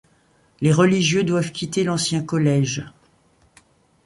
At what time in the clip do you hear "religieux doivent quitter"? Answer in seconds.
0.73-1.83